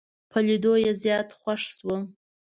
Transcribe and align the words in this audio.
په 0.31 0.39
لیدو 0.47 0.73
یې 0.83 0.91
زیات 1.03 1.29
خوښ 1.39 1.61
شوم. 1.77 2.01